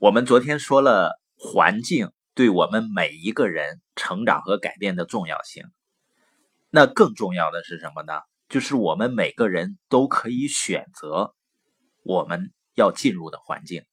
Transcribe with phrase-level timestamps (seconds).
[0.00, 5.64] 我们昨天说了环境对我们每一个人成长和改变的重要性，
[6.70, 8.14] 那更重要的是什么呢？
[8.48, 11.34] 就是我们每个人都可以选择
[12.02, 13.84] 我们要进入的环境。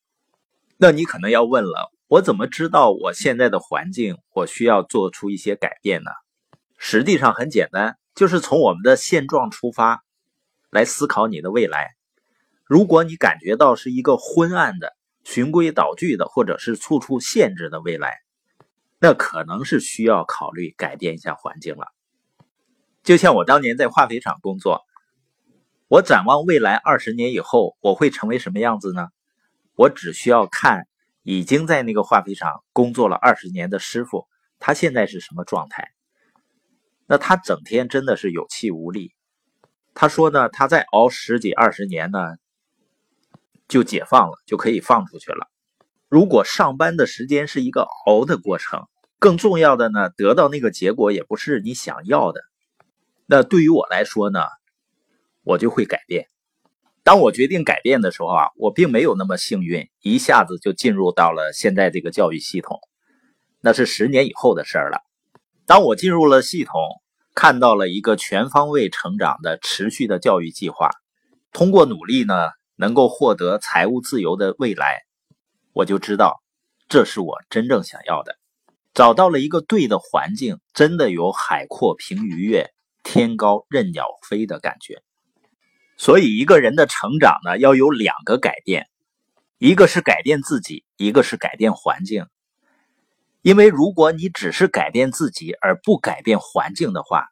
[0.78, 6.12] 那你可能要问了，我怎么知道我现在的环境我需要做出一些改变呢？
[6.78, 10.06] 实际上很简单，就是从我们的现状出发
[10.70, 11.98] 来思考你的未来。
[12.64, 14.96] 如果你感觉到是一个昏暗的，
[15.28, 18.22] 循规蹈矩的，或者是处处限制的未来，
[18.98, 21.88] 那可能是需要考虑改变一下环境了。
[23.04, 24.86] 就像我当年在化肥厂工作，
[25.90, 29.10] 我展望未来二十年以后，我会成为什么样子呢？
[29.76, 30.88] 我只需要看
[31.24, 35.92] 已经在那个化肥厂工作了二十年的师傅，他现在是什么状态？
[37.06, 39.14] 那他整天真的是有气无力。
[39.94, 42.18] 他说呢，他再熬十几二十年呢。
[43.68, 45.48] 就解放了，就可以放出去了。
[46.10, 48.88] 如果上班的时间是一个熬的过程，
[49.20, 52.42] 更重要的呢，得到那个结果也不是你想要的。
[53.26, 54.40] 那对于我来说呢，
[55.44, 56.28] 我就会改变。
[57.04, 62.80] 当我决定改变的时候啊，我并没有那么幸运，一下子就进入到了现在这个教育系统。
[63.60, 65.02] 那是十年以后的事儿了。
[65.66, 66.74] 当我进入了系统，
[67.36, 70.90] 看到了一个全方位成长的持续的教育计划，
[71.52, 72.34] 通过努力呢。
[72.78, 75.02] 能够获得财务自由的未来，
[75.74, 76.42] 我就知道
[76.88, 78.38] 这是我真正想要的。
[78.94, 82.72] 找到了一个对的环境，真的有海阔凭鱼跃、
[83.04, 85.04] 天高任鸟飞的感觉。
[85.98, 88.88] 所以，一个人的成长呢，要有两个改变，
[89.58, 92.28] 一个是改变自己，一个是改变环境。
[93.42, 97.28] 因为如果你只是改变自己而不改变环境的话，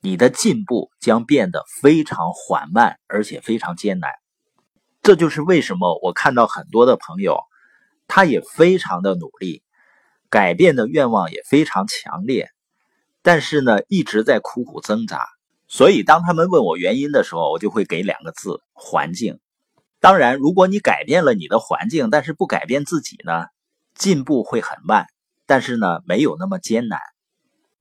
[0.00, 4.10] 你的进步将变得非常缓慢，而且非常艰难。
[5.06, 7.38] 这就是为什么我看到很多的朋友，
[8.08, 9.62] 他也非常的努力，
[10.28, 12.50] 改变的愿望也非常强烈，
[13.22, 15.28] 但是呢，一直在苦苦挣扎。
[15.68, 19.38] 所以当他们问我原因的时候，我就会给两个字：环境。
[20.00, 23.44] 当然，如果你改变了你的环境，但是不改变自己呢，
[23.94, 25.06] 进步会很慢，
[25.46, 26.98] 但是呢，没有那么艰难。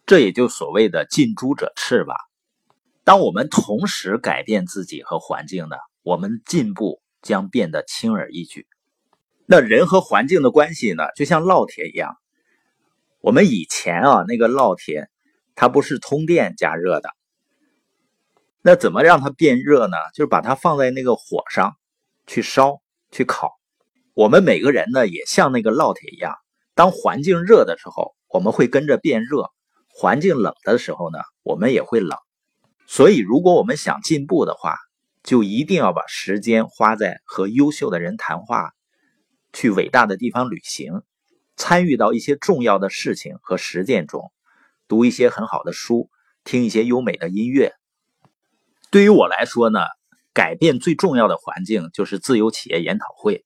[0.06, 2.14] 这也就所谓的近朱者赤吧。
[3.04, 7.02] 当我们同时改变自己和环境呢，我们进步。
[7.26, 8.66] 将变得轻而易举。
[9.46, 11.04] 那人和环境的关系呢？
[11.18, 12.16] 就像烙铁一样。
[13.20, 15.10] 我们以前啊，那个烙铁
[15.56, 17.10] 它不是通电加热的。
[18.62, 19.98] 那怎么让它变热呢？
[20.14, 21.76] 就是把它放在那个火上
[22.28, 22.82] 去烧
[23.12, 23.52] 去烤。
[24.14, 26.36] 我们每个人呢，也像那个烙铁一样。
[26.74, 29.44] 当环境热的时候，我们会跟着变热；
[29.90, 32.18] 环境冷的时候呢，我们也会冷。
[32.88, 34.76] 所以，如果我们想进步的话，
[35.26, 38.74] 就一定要把时间花在和优秀的人谈话，
[39.52, 41.02] 去伟大的地方旅行，
[41.58, 44.32] 参与到一些重要的事情和实践中，
[44.88, 46.12] 读一些很好的书，
[46.44, 47.74] 听一些优美的音乐。
[48.92, 49.80] 对于我来说呢，
[50.32, 53.44] 改变最重要的环境就是自由企业研讨会。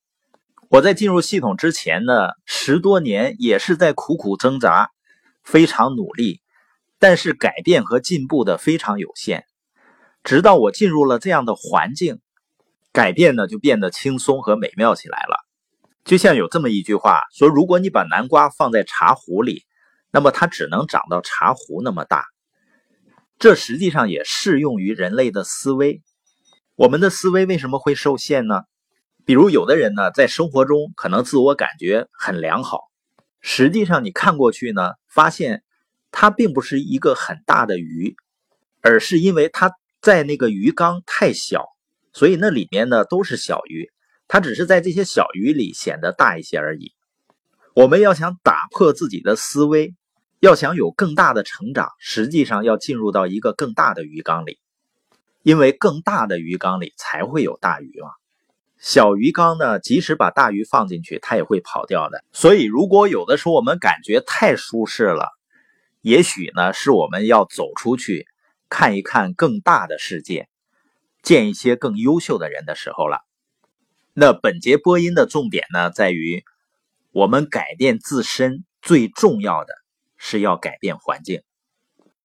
[0.69, 4.91] 我在进入系统之前呢，十多年也是在苦苦挣扎，
[5.44, 6.41] 非常努力，
[7.00, 9.46] 但是改变和进步的非常有限。
[10.29, 12.19] 直到我进入了这样的环境，
[12.91, 15.44] 改变呢就变得轻松和美妙起来了。
[16.06, 19.63] 就像有这么一句话说：“如果你把南瓜放在茶壶里，
[20.12, 22.25] 那么它只能长到茶壶那么大。”
[23.40, 26.03] 这实际上也适用于人类的思维。
[26.75, 28.61] 我们的思维为什么会受限呢？
[29.25, 32.81] 比如有的人呢，在生活中可能自我感觉很良好，
[33.41, 35.63] 实际上你看过去呢，发现
[36.11, 38.16] 它并不是一个很大的鱼，
[38.81, 39.72] 而是因为它。
[40.02, 41.66] 在那个鱼缸太小，
[42.14, 43.92] 所以那里面呢都是小鱼，
[44.28, 46.94] 它只是在这些小鱼里显得大一些而已。
[47.76, 49.96] 我们要想打破自己的思维，
[50.40, 54.59] 要想有更大的成长，实际上要进入到一个更大的鱼缸里，
[55.44, 58.09] 因为更大的鱼缸里才会有大鱼嘛。
[58.78, 62.24] 小鱼缸呢，即使把大鱼放进去，它也会跑掉的。
[62.32, 65.28] 所以，如果有的时候我们感觉太舒适了，
[66.02, 68.26] 也许呢是我们要走出去。
[68.70, 70.48] 看一看更大的世界，
[71.22, 73.26] 见一些更优秀的人的时候了。
[74.14, 76.44] 那本节播音的重点呢，在于
[77.12, 79.74] 我们改变自身，最重要的
[80.18, 81.42] 是要改变环境。